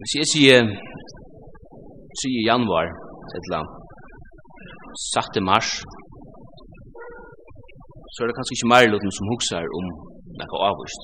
Hvis 0.00 0.14
jeg 0.18 0.26
sier 0.32 0.60
3. 2.20 2.30
januar, 2.50 2.86
eller 3.36 3.62
7. 5.02 5.40
mars, 5.50 5.70
så 8.12 8.18
er 8.20 8.26
det 8.26 8.36
kanskje 8.36 8.54
ikke 8.56 8.72
mer 8.72 8.90
løtten 8.92 9.12
som 9.16 9.30
hukser 9.32 9.64
om 9.78 9.86
noe 10.40 10.58
avvist. 10.68 11.02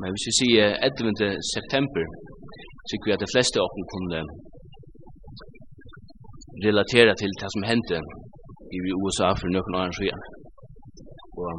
Men 0.00 0.08
hvis 0.14 0.26
jeg 0.28 0.36
sier 0.40 0.66
11. 0.88 1.28
september, 1.54 2.04
så 2.88 2.92
er 2.96 3.14
at 3.16 3.24
de 3.24 3.32
fleste 3.34 3.58
av 3.64 3.68
dem 3.76 3.84
kunne 3.92 4.20
relatera 6.64 7.12
til 7.22 7.32
det 7.40 7.48
som 7.54 7.68
hendte 7.70 7.98
i 8.76 8.78
USA 9.04 9.28
for 9.40 9.48
noen 9.52 9.74
år 9.82 9.92
siden. 10.00 10.20
Og, 11.42 11.52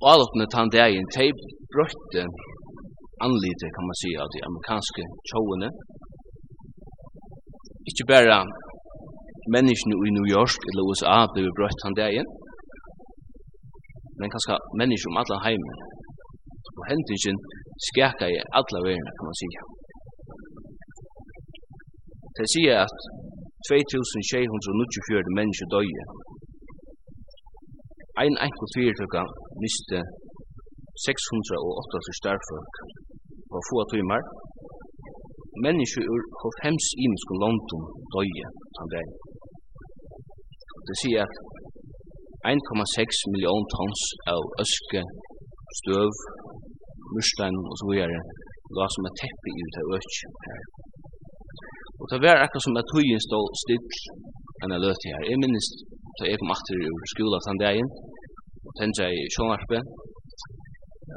og 0.00 0.06
alle 0.12 0.26
oppene 0.26 0.52
tann 0.54 0.74
dagen, 0.78 1.14
de 1.16 1.26
brøtte 1.74 2.22
anlite, 3.26 3.66
kan 3.76 3.84
man 3.88 3.96
säga, 4.02 4.18
av 4.24 4.30
de 4.34 4.40
amerikanske 4.48 5.02
tjåene. 5.30 5.68
Ikke 7.90 8.04
bare 8.12 8.38
menneskene 9.54 9.96
i 10.08 10.10
New 10.16 10.26
York 10.36 10.60
eller 10.68 10.88
USA 10.88 11.16
ble 11.34 11.56
brøtt 11.58 11.80
han 11.86 11.98
dagen, 12.02 12.26
men 14.18 14.32
kanskje 14.34 14.54
mennesker 14.80 15.08
om 15.10 15.20
alle 15.20 15.36
heimen. 15.46 15.78
Og 16.78 16.82
hendingen 16.90 17.36
skjækka 17.84 18.26
i 18.34 18.38
alle 18.58 18.78
verden, 18.86 19.10
kan 19.16 19.26
man 19.28 19.40
säga. 19.42 19.62
Det 22.36 22.46
sier 22.54 22.76
at 22.86 22.98
2694 23.68 25.38
mennesker 25.38 25.66
døye. 25.76 26.04
Ein 28.22 28.36
enkelt 28.46 28.72
fyrtøkka 28.76 29.22
miste 29.62 29.98
608 31.06 32.18
starfolk 32.20 32.74
få 33.68 33.78
timmar. 33.92 34.22
Mennesker 35.64 36.02
ur 36.12 36.22
hofems 36.42 36.86
imenskom 37.04 37.38
London 37.44 37.82
døye 38.14 38.46
han 38.78 38.88
dag. 38.94 39.08
Det 40.86 40.96
sier 41.02 41.20
at 41.26 41.34
1,6 42.52 43.30
million 43.32 43.64
tons 43.74 44.00
av 44.34 44.42
øske, 44.64 45.00
støv, 45.80 46.12
murstein 47.14 47.56
og 47.70 47.76
så 47.80 47.86
videre 47.90 48.18
la 48.76 48.86
som 48.94 49.06
et 49.08 49.16
teppe 49.22 49.48
i 49.60 49.64
det 49.74 49.84
øk 49.96 50.12
her. 50.46 50.62
Og 52.00 52.06
det 52.10 52.18
var 52.24 52.42
akkurat 52.44 52.64
som 52.64 52.78
at 52.80 52.90
tøyen 52.92 53.22
stod 53.28 53.46
still 53.62 53.86
enn 54.62 54.74
jeg 54.74 54.84
løte 54.84 55.06
her. 55.12 55.22
Jeg 55.30 55.40
minnes 55.42 55.68
da 56.18 56.28
jeg 56.28 56.40
kom 56.40 56.52
atter 56.54 56.76
i 56.84 57.10
skola 57.12 57.38
den 57.46 57.62
dagen 57.64 57.88
og 58.66 58.72
tenkte 58.78 59.06
jeg 59.06 59.14
i 59.22 59.32
sjånarpe 59.34 59.78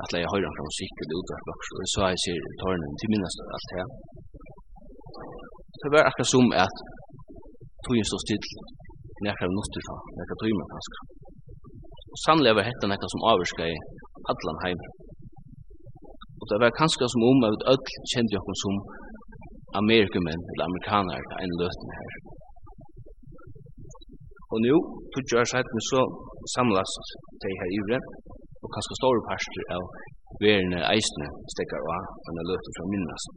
att 0.02 0.12
lägga 0.14 0.28
höra 0.34 0.50
från 0.58 0.72
cykel 0.80 1.08
ut 1.17 1.30
och 1.34 1.44
bak 1.48 1.62
så 1.67 1.73
så 1.94 2.00
jag 2.12 2.20
ser 2.26 2.40
tornen 2.62 2.92
till 3.00 3.12
minnas 3.14 3.36
allt 3.56 3.70
det. 3.72 3.86
Så 5.80 5.86
var 5.94 6.02
akkurat 6.09 6.34
som 6.36 6.45
att 6.66 6.78
tog 7.86 7.98
så 8.12 8.17
still 8.26 8.45
när 9.23 9.34
jag 9.42 9.52
nåste 9.59 9.80
så 9.88 9.95
när 10.16 10.26
jag 10.30 10.38
tog 10.42 10.54
mig 10.59 10.67
fast. 10.73 10.94
Och 12.12 12.20
sannligen 12.26 12.56
var 12.58 12.66
hetta 12.70 12.86
något 12.88 13.14
som 13.14 13.22
avskar 13.34 13.67
i 13.76 13.78
allan 14.30 14.58
heim. 14.64 14.80
Och 16.39 16.48
det 16.50 16.58
var 16.64 16.72
kanske 16.82 17.06
som 17.14 17.22
om 17.32 17.39
att 17.48 17.64
öll 17.72 17.84
kände 18.11 18.32
jag 18.36 18.44
som 18.66 18.76
amerikumän 19.82 20.42
eller 20.52 20.64
amerikaner 20.70 21.22
en 21.44 21.54
lösning 21.61 21.92
här. 22.00 22.11
Og 24.54 24.59
nu, 24.66 24.73
20 25.14 25.39
år 25.39 25.45
siden, 25.52 25.80
så 25.92 26.00
samlas 26.56 26.92
de 27.42 27.50
her 27.59 27.70
i 27.78 27.80
og 28.68 28.73
kanskje 28.76 29.00
store 29.00 29.22
parster 29.30 29.70
av 29.76 29.84
verene 30.44 30.80
eisene 30.92 31.28
stekker 31.54 31.86
av 31.96 32.08
denne 32.28 32.44
løten 32.50 32.76
fra 32.78 32.86
minnes. 32.94 33.28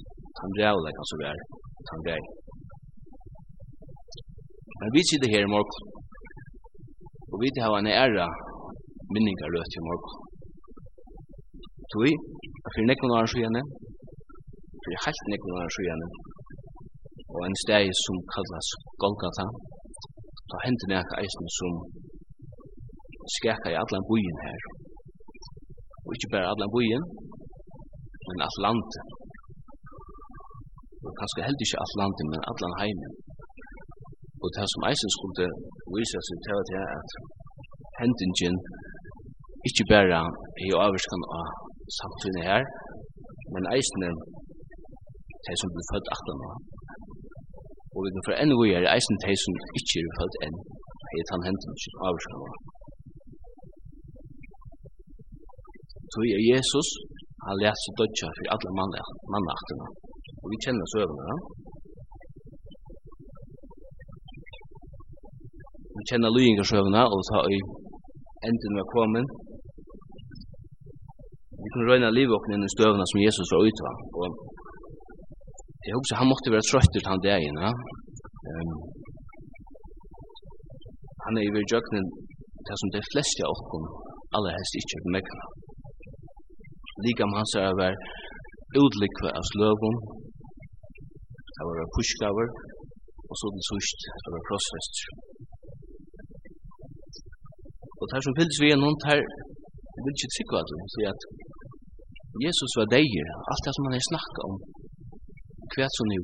Han 0.41 0.57
rævler 0.59 0.97
kanskje 0.99 1.19
vær, 1.23 1.43
han 1.91 2.03
vær. 2.09 2.25
Men 4.81 4.91
vi 4.97 5.03
sitter 5.07 5.33
her 5.35 5.47
i 5.47 5.53
morgen, 5.55 5.79
og 7.31 7.37
vi 7.43 7.49
har 7.63 7.77
en 7.79 7.93
ære 8.03 8.27
minninger 9.15 9.55
løt 9.55 9.79
i 9.79 9.85
morgen. 9.87 10.19
Tui, 11.93 12.11
for 12.73 12.83
nekken 12.91 13.15
år 13.19 13.31
skyene, 13.31 13.63
for 14.83 14.91
helt 15.07 15.25
nekken 15.33 15.57
år 15.63 15.71
skyene, 15.77 16.09
og 17.35 17.41
en 17.47 17.59
steg 17.63 17.87
som 18.05 18.17
kallas 18.35 18.69
Golgata, 19.03 19.47
da 20.51 20.65
hentet 20.67 20.91
nekka 20.91 21.23
eisene 21.23 21.51
som 21.59 21.73
skakka 23.37 23.69
i 23.71 23.81
allan 23.83 24.07
bujen 24.11 24.39
her, 24.47 24.80
og 26.11 26.15
ikkje 26.17 26.33
bare 26.35 26.51
alla 26.53 26.67
bojen, 26.75 27.05
men 28.27 28.39
alt 28.47 28.59
landet. 28.67 28.95
Og 31.07 31.11
kanskje 31.21 31.47
heldur 31.47 31.65
ikkje 31.67 31.83
alt 31.83 31.95
landet, 32.01 32.25
men 32.33 32.41
allan 32.51 32.75
heimen. 32.83 33.13
Og 34.43 34.49
det 34.55 34.67
som 34.73 34.87
eisen 34.91 35.11
skulle 35.17 35.47
vise 35.95 36.19
seg 36.27 36.37
til 36.45 36.57
at 36.61 36.69
det 36.71 36.79
er 36.83 36.91
at 37.01 37.11
hendingen 38.01 38.57
ikkje 39.69 39.85
bare 39.93 40.21
er 40.23 40.67
i 40.67 40.69
avvarskan 40.85 41.23
av 41.39 41.47
samfunnet 42.01 42.45
her, 42.51 42.63
men 43.53 43.71
eisen 43.75 44.01
er 44.09 44.15
de 45.47 45.55
som 45.61 45.71
blir 45.75 45.87
født 45.93 46.09
18 46.17 46.49
år. 46.49 46.59
Og 47.95 47.99
vi 48.05 48.09
kan 48.15 48.27
få 48.27 48.33
enn 48.43 48.59
vi 48.61 48.69
er 48.79 48.91
eisen 48.97 49.23
de 49.27 49.35
som 49.45 49.55
ikkje 49.79 50.03
er 50.03 50.19
født 50.19 50.37
enn, 50.47 50.59
er 51.15 51.25
tann 51.31 51.47
hendingen 51.47 52.05
avvarskan 52.09 52.45
av 52.49 52.80
tog 56.13 56.25
er 56.27 56.43
Jesus, 56.53 56.89
han 57.47 57.57
lät 57.63 57.79
seg 57.83 57.93
dødja 58.01 58.29
for 58.37 58.45
alle 58.55 58.71
mannaktene. 59.33 59.87
Og 60.43 60.47
vi 60.53 60.57
kjenner 60.65 60.87
søvnene, 60.95 61.25
ja. 61.31 61.37
Vi 65.97 66.03
kjenner 66.09 66.31
lyingarsøvna, 66.37 67.03
og 67.15 67.21
ta 67.29 67.39
i 67.57 67.59
enden 68.49 68.77
vi 68.79 68.85
kommet. 68.95 69.27
Vi 71.63 71.69
kunne 71.73 71.89
røyna 71.91 72.09
livet 72.19 72.37
okken 72.37 72.55
inn 72.57 72.69
i 72.69 72.75
støvna 72.77 73.05
som 73.11 73.25
Jesus 73.27 73.53
var 73.55 73.61
ute, 73.69 73.93
og 74.21 74.27
jeg 75.87 75.97
husker 75.97 76.21
han 76.21 76.31
måtte 76.33 76.53
være 76.55 76.69
trøytter 76.71 77.01
til 77.01 77.11
han 77.13 77.25
dagen, 77.29 77.57
ja. 77.65 77.73
Um, 78.51 78.75
han 81.25 81.39
er 81.39 81.45
i 81.47 81.55
virkjøkken 81.59 82.09
til 82.67 82.81
som 82.81 82.93
de 82.97 83.03
fleste 83.13 83.45
av 83.47 83.53
okken, 83.57 83.85
aller 84.37 84.57
helst 84.57 84.81
ikke 84.81 85.01
er 85.01 85.13
mekna 85.17 85.45
lika 87.05 87.25
Likam 87.25 87.33
hans 87.39 87.53
er 87.57 87.73
var 87.81 87.95
utlikve 88.85 89.31
av 89.39 89.45
sløvun, 89.51 89.97
det 91.57 91.63
var 91.69 91.93
pushgaver, 91.97 92.49
og 93.29 93.35
så 93.39 93.47
den 93.55 93.65
sust, 93.71 93.99
det 94.23 94.31
var 94.35 94.43
krossfest. 94.49 94.95
Og 98.01 98.05
det 98.11 98.21
som 98.25 98.37
fyldes 98.39 98.59
vi 98.63 98.69
er 98.75 98.81
noen, 98.81 98.97
det 99.05 100.01
vil 100.05 100.17
ikke 100.17 100.35
trykva 100.35 100.63
at 100.63 100.71
det, 100.71 100.79
sier 100.95 101.11
at 101.15 101.23
Jesus 102.45 102.73
var 102.79 102.87
deir, 102.95 103.27
alt 103.51 103.65
det 103.67 103.73
som 103.75 103.87
han 103.87 103.97
er 103.99 104.09
snakka 104.11 104.41
om, 104.51 104.57
kvært 105.75 105.95
som 105.97 106.07
nu. 106.13 106.23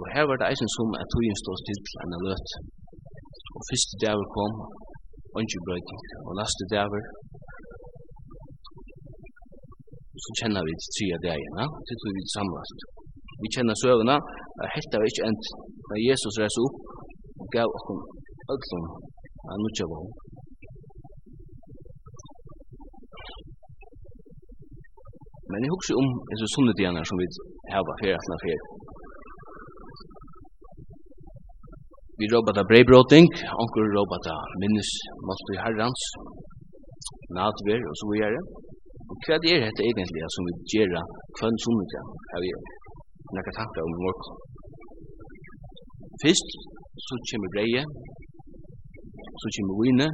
Og 0.00 0.06
her 0.14 0.24
var 0.28 0.36
det 0.38 0.48
eisen 0.50 0.70
som 0.76 0.88
at 1.00 1.10
togjen 1.14 1.38
stod 1.42 1.56
still 1.62 1.82
til 1.86 2.00
enn 2.02 2.16
løt. 2.26 2.48
Og 3.56 3.60
første 3.68 3.94
dæver 4.02 4.26
kom, 4.36 4.54
ongi 5.38 5.58
brøyting, 5.66 6.02
og 6.26 6.32
laste 6.40 6.64
daver, 6.74 7.02
så 10.22 10.34
kjenner 10.40 10.62
vi 10.66 10.74
tre 10.96 11.06
av 11.16 11.22
dagene, 11.26 11.64
til 11.86 11.96
tog 12.02 12.16
vi 12.16 12.22
samlast. 12.36 12.84
Vi 13.42 13.48
kjenner 13.54 13.76
søvnene, 13.82 14.16
helt 14.74 14.96
av 14.96 15.06
ikke 15.08 15.26
endt, 15.28 15.48
da 15.90 16.02
Jesus 16.08 16.38
reis 16.42 16.58
opp, 16.64 16.76
og 17.40 17.46
gav 17.56 17.68
oss 17.78 17.88
ødlom, 18.54 18.86
han 19.48 19.64
nu 19.64 19.70
kjøver 19.78 20.02
henne. 20.02 20.20
Men 25.52 25.64
jeg 25.64 25.72
husker 25.74 25.98
om 26.00 26.08
disse 26.30 26.48
sunne 26.54 26.72
dagene 26.78 27.02
som 27.08 27.18
vi 27.20 27.26
har 27.72 27.82
fyrir 28.00 28.16
etter 28.16 28.42
fyrir. 28.44 28.62
Vi 32.20 32.28
råber 32.32 32.52
det 32.56 32.68
breibråting, 32.70 33.26
anker 33.62 33.92
råber 33.96 34.18
det 34.26 34.38
minnes, 34.62 34.90
måtte 35.26 35.54
i 35.56 35.62
herrens, 35.64 36.02
nadver 37.38 37.80
og 37.90 37.96
så 38.00 38.06
videre 38.12 38.40
hva 39.22 39.36
er 39.38 39.60
dette 39.62 39.82
egentlig 39.86 40.30
som 40.34 40.46
vi 40.48 40.52
gjør 40.72 40.96
kvann 41.38 41.58
sunnidja 41.64 42.02
av 42.34 42.40
vi 42.42 42.50
nekka 43.36 43.52
tankar 43.58 43.86
om 43.86 43.94
morgen. 44.04 44.40
Fyrst 46.22 46.48
så 47.06 47.14
kommer 47.28 47.50
breie, 47.54 47.82
så 49.42 49.46
kommer 49.54 49.74
vine, 49.82 50.08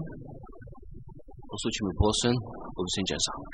og 1.51 1.57
så 1.63 1.69
kommer 1.77 1.95
påsen, 2.03 2.35
og 2.77 2.81
vi 2.85 2.91
synger 2.95 3.17
en 3.17 3.25
sang. 3.27 3.45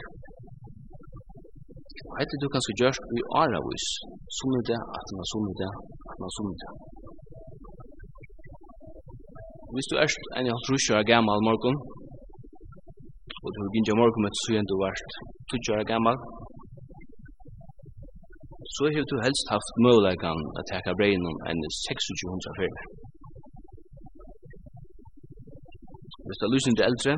Og 2.09 2.15
hette 2.21 2.41
du 2.43 2.47
kanskje 2.55 2.79
gjørst 2.81 3.05
i 3.19 3.21
aravis, 3.43 3.87
sunnidja, 4.39 4.79
atna 4.99 5.23
sunnidja, 5.33 5.71
atna 6.11 6.29
sunnidja. 6.37 6.71
Hvis 9.75 9.89
du 9.91 9.95
erst 10.05 10.23
en 10.39 10.51
halv 10.53 10.65
trusjør 10.67 11.09
gammal 11.13 11.41
morgon, 11.49 11.79
og 13.43 13.49
du 13.53 13.59
har 13.63 13.71
gynja 13.75 13.95
morgen 14.03 14.23
med 14.25 14.33
så 14.43 14.51
gjent 14.55 14.71
du 14.73 14.77
varst 14.87 15.34
20 15.51 15.77
år 15.77 15.83
gammal, 15.93 16.17
så 18.75 18.83
har 18.95 19.05
du 19.11 19.17
helst 19.27 19.47
haft 19.55 19.73
møguleikan 19.85 20.39
at 20.59 20.65
taka 20.73 20.91
breinum 21.01 21.37
enn 21.49 21.61
2600 21.65 22.59
fyrir. 22.59 22.83
Hvis 26.27 26.39
du 26.39 26.43
har 26.47 26.55
lyst 26.55 26.67
til 26.69 26.89
eldre, 26.91 27.13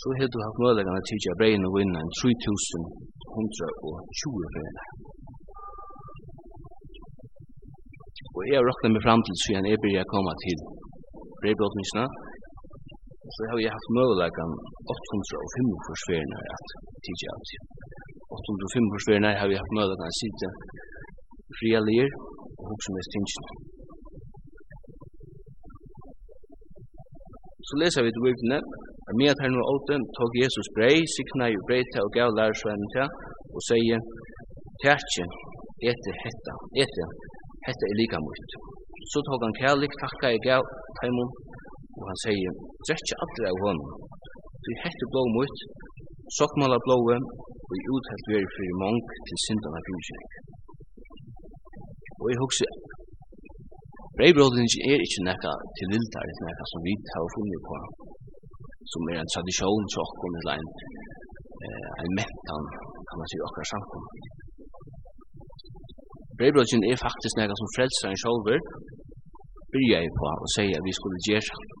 så 0.00 0.08
har 0.18 0.28
du 0.34 0.38
haft 0.46 0.60
møguleikan 0.62 1.00
at 1.00 1.08
taka 1.10 1.32
breinum 1.40 1.72
vinna 1.78 1.98
enn 2.04 2.12
3120 2.20 4.54
fyrir. 4.56 4.76
Og 8.36 8.42
jeg 8.48 8.56
har 8.58 8.64
råknet 8.70 8.92
meg 8.94 9.02
fram 9.06 9.20
til 9.26 9.36
siden 9.44 9.64
jeg 9.70 9.82
byrja 9.84 10.02
koma 10.12 10.32
til 10.44 10.58
brevblåtningsna, 11.40 12.04
Og 13.26 13.32
så 13.36 13.42
har 13.50 13.58
jeg 13.64 13.74
haft 13.76 13.90
møgulegan 13.98 14.52
805 14.94 15.70
forsverna 15.86 16.38
at 16.56 16.66
tidsja 17.04 17.28
av 17.36 17.42
siden. 17.50 17.68
805 18.38 18.92
forsverna 18.94 19.30
har 19.40 19.48
jeg 19.50 19.60
haft 19.62 19.76
møgulegan 19.78 20.12
at 20.12 20.18
sitte 20.22 20.48
fria 21.58 21.80
lir 21.88 22.10
og 22.58 22.64
hoksa 22.70 22.90
mest 22.96 23.10
tingsina. 23.14 23.50
Så 27.66 27.74
lesa 27.82 28.00
vi 28.06 28.10
til 28.14 28.24
bøybne, 28.26 28.58
er 29.10 29.14
med 29.20 29.28
at 29.32 29.42
her 29.42 29.54
åten 29.74 30.02
tog 30.18 30.30
Jesus 30.42 30.68
brei, 30.76 30.96
sikna 31.16 31.44
i 31.50 31.58
brei 31.66 31.82
til 31.92 32.02
og 32.06 32.12
gav 32.18 32.28
lærersvennen 32.38 32.88
til, 32.94 33.06
og 33.54 33.60
sier, 33.68 34.00
Tjertje, 34.82 35.24
ete 35.90 36.10
hetta, 36.22 36.54
ete, 36.82 37.04
hetta 37.66 37.84
er 37.90 37.96
lika 38.00 38.18
mot. 38.26 38.50
Så 39.10 39.18
tog 39.26 39.40
han 39.44 39.54
kærlik, 39.60 39.92
takka 40.02 40.28
i 40.36 40.40
gav, 40.48 40.62
taimum, 40.98 41.30
og 42.06 42.10
han 42.12 42.20
sier, 42.22 42.52
drekje 42.86 43.16
aldri 43.24 43.46
av 43.50 43.56
honom. 43.66 43.94
Du 44.62 44.70
hette 44.78 45.06
blå 45.10 45.22
mot, 45.34 45.54
sokkmala 46.38 46.78
blåe, 46.86 47.16
og 47.66 47.72
i 47.74 47.82
uthelt 47.94 48.28
veri 48.30 48.46
fri 48.54 48.68
mong 48.82 48.98
til 49.26 49.38
syndana 49.44 49.80
fyrkjeng. 49.86 50.26
Og 52.22 52.26
jeg 52.30 52.38
hugsi, 52.42 52.68
breibrodin 54.18 54.70
er 54.90 55.02
ikkje 55.06 55.26
nekka 55.26 55.52
til 55.76 55.90
lildar, 55.94 56.30
nekka 56.46 56.64
som 56.70 56.80
vi 56.86 56.94
har 57.14 57.26
funnet 57.34 57.62
på, 57.66 57.76
som 58.92 59.10
er 59.10 59.18
en 59.22 59.32
tradisjon 59.34 59.90
til 59.90 60.02
okkur, 60.06 60.32
eller 60.40 60.54
en, 60.62 60.68
en 62.02 62.12
mentan, 62.18 62.64
kan 63.08 63.18
man 63.18 63.30
sige, 63.32 63.42
okkar 63.48 63.66
samkom. 63.72 64.04
Breibrodin 66.38 66.86
er 66.86 67.04
faktisk 67.06 67.34
nekka 67.34 67.54
som 67.58 67.72
frelsar 67.74 68.14
en 68.14 68.22
sjolver, 68.22 68.62
byrja 69.74 69.98
jeg 70.04 70.14
på 70.18 70.30
å 70.46 70.52
si 70.54 70.66
at 70.78 70.86
vi 70.86 70.94
skulle 70.94 71.26
gjøre 71.26 71.75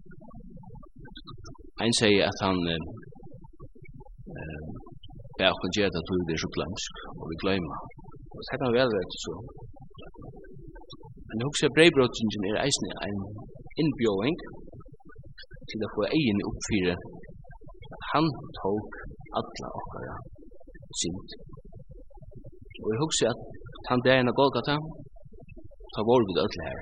Ein 1.82 1.94
sier 1.98 2.24
at 2.30 2.38
han 2.46 2.58
bæ 5.38 5.44
okkur 5.52 5.70
gjer 5.76 5.90
at 6.00 6.10
vi 6.28 6.34
er 6.34 6.40
så 6.42 6.50
glemsk, 6.56 6.92
og 7.20 7.24
vi 7.30 7.36
gløyma. 7.42 7.76
Og 8.32 8.38
det 8.40 8.58
kan 8.60 8.76
vel 8.78 8.90
rett 8.96 9.14
så. 9.24 9.34
Men 11.26 11.36
jeg 11.38 11.48
husker 11.50 11.76
breibrottingen 11.76 12.42
er 12.48 12.62
eisne 12.64 12.90
en 13.08 13.20
innbjåing 13.80 14.36
til 15.70 15.84
å 15.86 15.92
få 15.94 16.02
egen 16.18 16.40
oppfyre 16.50 16.94
han 18.12 18.26
tok 18.58 18.90
alla 19.38 19.68
okkara 19.80 20.16
sind. 21.00 21.28
Og 22.82 22.88
jeg 22.92 23.00
husker 23.04 23.26
at 23.32 23.40
han 23.88 24.04
dagen 24.06 24.30
av 24.30 24.38
Golgata 24.40 24.76
ta 25.92 26.00
vår 26.08 26.22
vid 26.28 26.38
öll 26.44 26.58
her. 26.66 26.80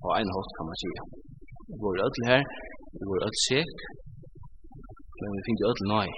På 0.00 0.08
ein 0.16 0.34
hatt 0.34 0.50
kan 0.56 0.68
man 0.68 0.80
sige. 0.82 1.00
Vår 1.82 1.96
öll 2.06 2.20
her 2.30 2.42
Vi 2.98 3.04
var 3.08 3.18
öll 3.26 3.38
sek, 3.46 3.72
men 5.20 5.30
vi 5.36 5.40
finnst 5.46 5.66
öll 5.68 5.82
nøy. 5.92 6.10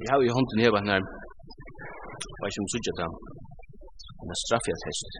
Vi 0.00 0.06
har 0.10 0.20
i 0.26 0.34
hånden 0.36 0.62
heva 0.64 0.80
henne, 0.80 0.98
hva 2.36 2.44
er 2.48 2.54
som 2.56 2.68
sudja 2.72 2.92
ta, 2.98 3.06
henne 4.20 4.36
straffja 4.42 4.76
test. 4.84 5.18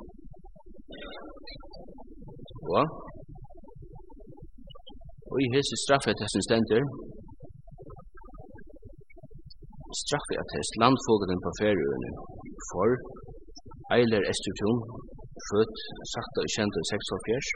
Og, 2.76 2.84
og 5.30 5.36
i 5.44 5.50
hese 5.56 5.80
straffja 5.84 6.16
testen 6.20 6.46
stender, 6.48 6.84
straffja 10.04 10.44
test 10.52 10.80
landfogelen 10.84 11.44
på 11.44 11.56
ferieøyne, 11.60 12.12
for 12.70 12.88
Eiler 13.96 14.22
Estertun, 14.32 14.78
født 15.48 15.78
sagt 16.14 16.34
og 16.42 16.46
kjent 16.54 16.74
i 16.80 16.84
46, 16.90 17.48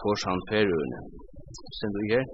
Torsan 0.00 0.40
Perun. 0.48 0.92
Stendu 1.76 2.00
her, 2.12 2.24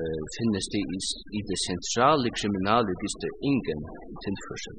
uh, 0.00 0.22
finnes 0.36 0.66
det 0.72 0.82
i, 0.96 0.98
i 1.38 1.40
det 1.50 1.58
sentrale 1.68 2.28
kriminale 2.38 2.92
diste 3.02 3.28
ingen 3.50 3.80
tilførsel. 4.24 4.76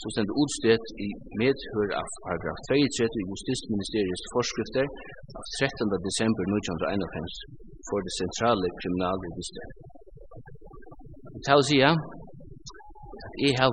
Så 0.00 0.06
stendu 0.12 0.32
utstedt 0.42 0.86
i 1.06 1.08
medhør 1.40 1.90
av 2.00 2.08
paragraf 2.24 2.58
32 2.68 3.20
i 3.22 3.28
Justisministeriets 3.32 4.24
forskrifter 4.34 4.86
av 5.38 5.44
13. 5.60 5.94
desember 6.08 6.44
1951 6.58 7.38
for 7.88 7.98
det 8.06 8.14
sentrale 8.20 8.68
kriminale 8.80 9.30
diste. 9.38 9.62
Tausia, 11.48 11.90
jeg 13.44 13.54
har 13.60 13.70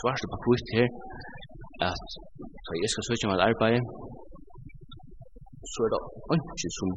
svart 0.00 0.22
på 0.32 0.38
kvitt 0.44 0.68
her, 0.76 0.88
at 1.90 2.06
da 2.66 2.70
jeg 2.82 2.90
skal 2.92 3.06
søke 3.06 3.26
om 3.26 3.34
arbeid, 3.48 3.82
så 5.72 5.78
er 5.84 5.90
det 5.92 6.00
ikke 6.54 6.70
som 6.78 6.90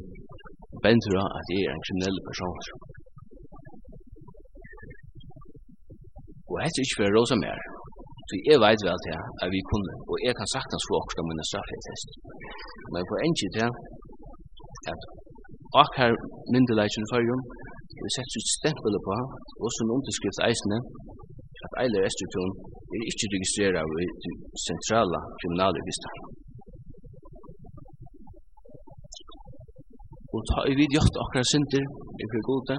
bender 0.84 1.14
av 1.22 1.28
at 1.38 1.46
jeg 1.54 1.62
er 1.66 1.72
en 1.74 1.84
kriminell 1.86 2.18
person. 2.28 2.58
Og 6.50 6.54
jeg 6.60 6.68
er 6.68 6.82
ikke 6.84 6.98
for 6.98 7.08
å 7.08 7.14
råse 7.16 7.36
mer. 7.44 7.58
Så 8.28 8.34
jeg 8.48 8.58
vet 8.64 8.82
vel 8.88 9.00
til 9.04 9.16
at 9.42 9.48
vi 9.54 9.60
kunne, 9.70 9.92
og 10.10 10.16
jeg 10.26 10.34
kan 10.38 10.48
sagtens 10.54 10.84
få 10.88 10.98
om 11.20 11.26
mine 11.30 11.44
straffetest. 11.50 12.08
Men 12.92 13.02
på 13.10 13.16
en 13.24 13.34
tid 13.40 13.50
til 13.56 13.68
at 14.92 15.00
akkurat 15.82 16.16
myndelagen 16.52 17.04
for 17.10 17.20
jo, 17.28 17.36
vi 18.04 18.10
setter 18.16 18.38
ut 18.40 18.48
stempel 18.58 18.94
på, 19.06 19.16
og 19.62 19.68
som 19.76 19.94
underskrift 19.96 20.40
eisene, 20.48 20.78
at 21.64 21.72
eile 21.82 21.98
Estertun 22.08 22.50
er 22.94 23.02
ikkje 23.10 23.32
registrera 23.34 23.82
i 24.04 24.06
sentrala 24.66 25.20
kriminalregistra. 25.40 26.12
Og 30.34 30.40
ta 30.50 30.58
i 30.70 30.74
vid 30.80 30.90
jakt 30.96 31.16
akkara 31.24 31.46
synder, 31.52 31.84
i 32.22 32.24
fyrir 32.30 32.46
gode, 32.50 32.76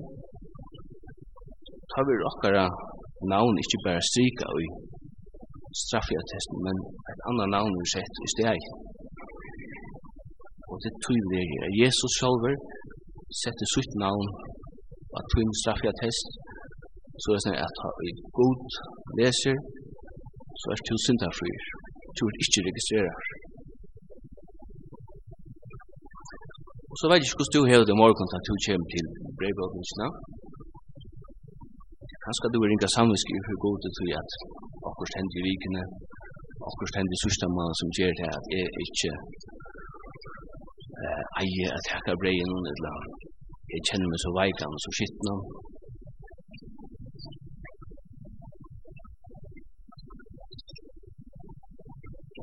ta 1.92 2.00
vi 2.08 2.16
akkara 2.32 2.66
navn 3.34 3.62
ikkje 3.64 3.84
bara 3.86 4.02
strika 4.10 4.48
i 4.64 4.68
straffiattesten, 5.84 6.58
men 6.66 6.78
et 7.12 7.22
annan 7.30 7.54
navn 7.58 7.74
er 7.82 7.90
sett 7.96 8.16
i 8.26 8.30
steg. 8.36 8.62
Og 10.72 10.78
det 10.84 10.94
tydelig 11.06 11.46
er 11.66 11.78
Jesus 11.82 12.18
sjálfur 12.20 12.56
setter 13.42 13.68
sitt 13.76 13.94
navn 14.06 14.28
på 15.14 15.22
tvinn 15.32 15.54
straffiattest, 15.62 16.28
så 17.22 17.30
er 17.38 17.42
det 17.46 17.56
at 17.68 17.78
god 18.40 18.62
leser, 19.20 19.58
så 20.62 20.68
er 20.74 20.78
du 20.90 20.96
syndafrir. 21.06 21.62
Du 22.18 22.22
er 22.30 22.36
ikke 22.44 22.60
registrerar. 22.70 23.22
Og 26.92 26.96
så 27.00 27.06
vet 27.10 27.20
jeg 27.20 27.28
ikke 27.28 27.40
hvordan 27.40 27.56
du 27.56 27.70
hever 27.72 27.86
det 27.90 28.02
morgen 28.04 28.28
til 28.30 28.38
at 28.40 28.48
du 28.50 28.54
kommer 28.66 28.88
til 28.94 29.06
breivbølgensene. 29.38 30.08
Kanskje 32.24 32.54
du 32.54 32.60
er 32.62 32.70
ringa 32.72 32.90
samviske 32.98 33.36
for 33.48 33.56
god 33.66 33.78
til 33.82 34.10
at 34.22 34.32
akkur 34.90 35.08
hender 35.16 35.38
i 35.40 35.44
vikene, 35.50 35.84
akkur 36.70 36.88
hender 36.98 37.16
i 37.16 37.22
sørste 37.24 37.48
mann 37.56 37.74
som 37.80 37.88
gjør 37.98 38.14
det 38.20 38.30
at 38.38 38.46
jeg 38.56 38.66
ikke 38.86 39.12
eier 41.42 41.70
at 41.78 41.86
jeg 41.92 42.02
kan 42.06 42.20
breien 42.22 42.52
eller 42.74 42.96
jeg 43.74 43.82
kjenner 43.88 44.08
meg 44.12 44.20
så 44.24 44.32
veikann 44.40 44.76
og 44.78 44.82
så 44.86 44.92
skitten 44.98 45.30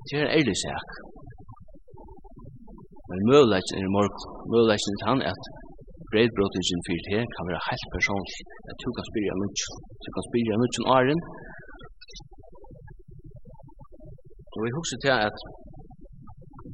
Det 0.07 0.14
er 0.16 0.23
en 0.25 0.35
ærlig 0.38 0.57
sak. 0.66 0.88
Men 3.09 3.21
møvleggen 3.30 3.75
er 3.76 3.95
morgen. 3.97 4.21
Møvleggen 4.52 4.95
er 5.00 5.07
han 5.11 5.21
at 5.33 5.42
breidbrottingen 6.11 6.80
fyrir 6.87 7.07
her 7.12 7.25
kan 7.35 7.45
være 7.50 7.62
helt 7.69 7.88
personlig. 7.97 8.38
At 8.71 8.76
du 8.83 8.88
kan 8.97 9.04
spyrja 9.11 9.35
mykje. 9.42 9.69
Du 10.04 10.09
kan 10.14 10.25
spyrja 10.28 10.54
mykje 10.62 10.80
om 10.83 10.88
åren. 10.99 11.21
Og 14.54 14.61
jeg 14.66 14.73
husker 14.78 14.99
til 15.04 15.14
at 15.28 15.37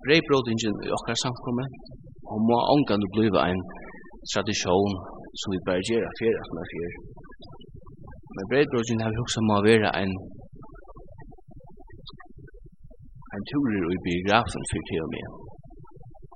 breidbrottingen 0.04 0.74
i 0.86 0.88
okkar 0.96 1.16
samkommet 1.24 1.68
og 2.30 2.38
må 2.48 2.58
omgang 2.74 2.98
du 3.02 3.08
bliva 3.16 3.40
en 3.52 3.62
tradisjon 4.32 4.94
som 5.40 5.48
vi 5.54 5.66
bare 5.68 5.86
gjerra 5.88 6.10
fyrir 6.18 6.38
at 6.44 6.50
man 6.56 6.66
fyrir. 6.72 6.94
Men 8.34 8.44
breidbrottingen 8.50 9.02
har 9.04 9.10
vi 9.12 9.22
husker 9.24 9.42
må 9.50 9.56
være 9.70 9.90
en 10.02 10.12
en 13.36 13.44
tur 13.50 13.70
i 13.96 13.98
biografen 14.08 14.62
för 14.70 14.80
till 14.88 15.02
och 15.06 15.12
med. 15.16 15.28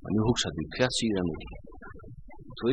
Men 0.03 0.11
nu 0.15 0.21
huxar 0.29 0.51
vi 0.57 0.65
kvart 0.75 0.95
sidan 0.99 1.27
nu. 1.31 1.39
Så 2.59 2.65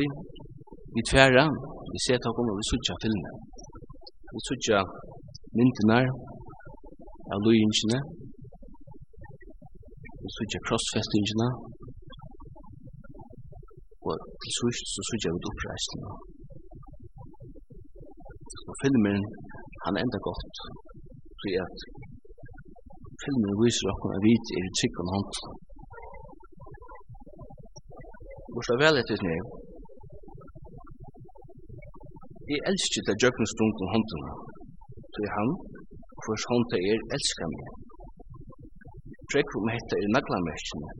vi 0.94 1.02
tvära, 1.10 1.44
vi 1.92 1.98
ser 2.04 2.16
att 2.18 2.34
kommer 2.36 2.54
vi 2.58 2.64
sucha 2.70 2.94
filmen. 3.04 3.36
Vi 4.32 4.40
sucha 4.48 4.78
myndina 5.56 5.98
av 7.32 7.38
lojinjene. 7.44 7.98
Vi 10.22 10.28
sucha 10.36 10.58
crossfestingina. 10.66 11.48
Og 14.06 14.14
til 14.42 14.52
sust 14.58 14.86
så 14.94 15.00
sucha 15.08 15.28
vi 15.34 15.40
oppreisen. 15.50 16.00
Og 18.68 18.74
filmen, 18.82 19.20
han 19.84 19.94
enda 20.02 20.18
godt. 20.28 20.56
fordi 21.38 21.54
at 21.64 21.76
filmen 23.28 23.54
viser 23.62 23.86
okkur 23.92 24.12
at 24.16 24.24
vit 24.26 24.46
er 24.56 24.64
i 24.66 24.88
hånd. 25.14 25.32
hand. 25.42 25.58
Hvorsa 28.52 28.74
vel 28.82 28.96
etter 29.00 29.18
nir. 29.26 29.42
Jeg 32.52 32.60
elsker 32.70 33.02
det 33.06 33.14
djøkken 33.22 33.46
om 33.62 33.90
hånden. 33.94 34.22
så 35.12 35.18
er 35.26 35.32
han, 35.38 35.50
hvers 36.22 36.44
hånd 36.50 36.64
det 36.72 36.80
er, 36.92 36.98
elsker 37.16 37.46
meg. 37.54 37.68
Trekk 39.30 39.50
om 39.58 39.68
hette 39.74 39.94
er 40.02 40.14
naglamerskene, 40.16 40.90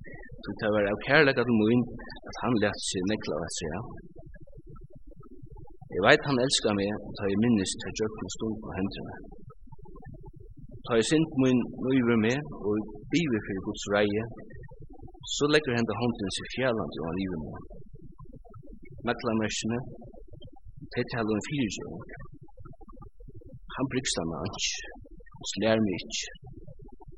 så 0.43 0.49
det 0.61 0.71
var 0.75 0.91
av 0.93 0.99
kærlega 1.09 1.43
til 1.49 1.57
min 1.63 1.83
at 2.29 2.37
han 2.43 2.61
lett 2.63 2.81
seg 2.91 3.03
nekla 3.13 3.35
av 3.45 3.51
seg. 3.59 3.73
Jeg 5.95 6.05
veit 6.07 6.29
han 6.29 6.43
elsker 6.45 6.73
meg, 6.79 6.91
og 7.07 7.13
tar 7.17 7.31
jeg 7.33 7.43
minnes 7.45 7.73
til 7.81 7.97
djøkken 7.99 8.35
stunden 8.37 8.77
håndene. 8.79 9.38
Ta 10.89 10.97
i 10.97 11.05
sint 11.05 11.33
mun 11.43 11.59
nøyver 11.85 12.19
med 12.27 12.39
og 12.69 12.77
biver 13.13 13.41
fyrir 13.47 13.63
Guds 13.67 13.85
reie, 13.95 14.23
så 15.37 15.45
legger 15.53 15.77
henda 15.77 15.95
hånden 16.01 16.31
seg 16.37 16.47
fjallan 16.55 16.93
til 16.95 17.03
han 17.09 17.19
iver 17.25 17.41
med. 17.45 17.59
Meklamersene, 19.09 19.79
det 20.95 21.05
taler 21.13 21.33
om 21.37 21.43
fyrir 21.49 21.69
fyrirgjøring. 21.69 22.07
Han 23.75 23.91
brygst 23.93 24.17
han 24.21 24.33
ans, 24.41 24.67
slær 25.53 25.79
mig 25.85 25.95
ikk. 26.01 26.17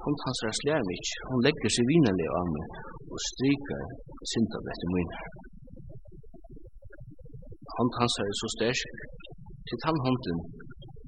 Hon 0.02 0.16
hans 0.24 0.40
er 0.48 0.54
slær 0.60 0.82
mig 0.88 0.98
ikk, 0.98 1.10
hon 1.30 1.44
legger 1.46 1.70
seg 1.76 1.90
vinnerlig 1.92 2.28
av 2.40 2.46
meg 2.54 2.66
og 3.12 3.22
strykar 3.28 3.84
sint 4.32 4.56
av 4.58 4.66
dette 4.68 4.86
mun. 4.94 5.12
Hon 7.76 7.92
hans 8.00 8.16
er 8.24 8.32
så 8.40 8.50
stærk, 8.56 8.82
til 9.68 9.78
han 9.86 10.02
hånden 10.06 10.42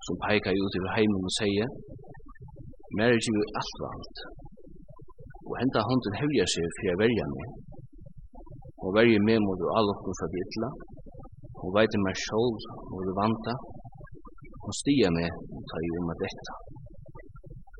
som 0.07 0.23
peikar 0.27 0.55
ut 0.63 0.79
over 0.79 0.95
heimen 0.95 1.27
og 1.31 1.35
sier, 1.41 1.69
Mer 2.97 3.09
er 3.09 3.19
ikke 3.19 3.45
alt 3.61 3.77
vant. 3.85 4.19
Og 5.49 5.55
enda 5.63 5.81
hånden 5.89 6.19
hevja 6.21 6.45
seg 6.55 6.67
for 6.77 6.89
jeg 6.89 7.01
verja 7.03 7.27
meg. 7.35 7.49
Og 8.85 8.97
verja 8.99 9.21
meg 9.29 9.39
mot 9.45 9.61
du 9.61 9.67
alle 9.79 9.95
okken 9.95 10.19
fra 10.19 10.29
dittla. 10.35 10.69
Og 11.63 11.75
veite 11.77 12.01
meg 12.05 12.21
sjål 12.25 12.57
og 12.93 12.99
du 13.07 13.13
vanta. 13.17 13.55
Og 14.67 14.73
stia 14.81 15.09
meg 15.17 15.31
og 15.57 15.63
ta 15.71 15.81
i 15.87 15.91
om 16.01 16.11
med 16.11 16.21
detta. 16.25 16.55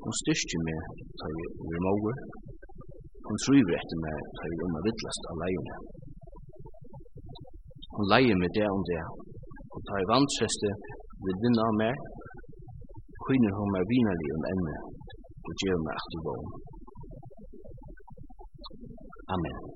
Og 0.03 0.17
styrstje 0.21 0.59
meg 0.67 0.79
og 0.93 1.13
ta 1.21 1.29
i 1.29 1.43
om 1.49 1.67
over 1.67 1.83
måger. 1.87 2.17
Og 3.29 3.35
tryver 3.45 3.77
etter 3.79 3.99
meg 4.05 4.17
og 4.23 4.33
ta 4.39 4.49
i 4.49 4.57
om 4.65 4.73
med 4.75 4.87
vittlast 4.87 5.29
av 5.31 5.43
leiene. 5.43 5.77
Og 7.93 8.03
leie 8.15 8.39
meg 8.41 8.51
det 8.57 8.67
om 8.71 8.83
det. 8.89 9.03
Og 9.73 9.79
ta 9.87 10.01
i 10.01 10.09
vantreste 10.09 10.73
vil 11.23 11.39
vinna 11.45 11.69
av 11.69 11.79
meg. 11.83 12.09
Kvinner 13.23 13.55
hun 13.55 13.71
meg 13.77 13.87
vinnerlig 13.93 14.31
om 14.39 14.49
enne 14.55 14.77
og 15.53 15.59
gjør 15.61 15.79
meg 15.85 15.95
at 16.01 16.07
du 16.13 16.19
går. 16.27 16.43
Amen. 19.35 19.72